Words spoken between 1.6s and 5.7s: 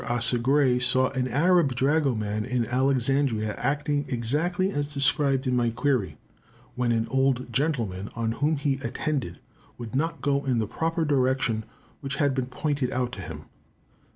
dragoman in Alexandria acting exactly as described in my